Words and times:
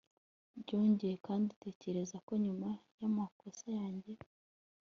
Byongeye 0.61 1.15
kandi 1.27 1.49
tekereza 1.63 2.15
ko 2.25 2.33
nyuma 2.43 2.69
yamakosa 2.99 3.67
yanjye 3.79 4.11